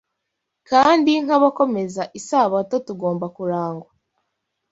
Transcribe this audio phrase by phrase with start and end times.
[0.69, 3.89] kandi nk’abakomeza Isabato tugomba kurangwa